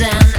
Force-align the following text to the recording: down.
down. 0.00 0.29